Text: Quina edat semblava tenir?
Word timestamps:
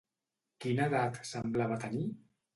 Quina 0.65 0.87
edat 0.91 1.21
semblava 1.33 1.79
tenir? 1.87 2.05